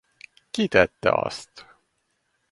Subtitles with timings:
[0.51, 1.65] Ki tette azt?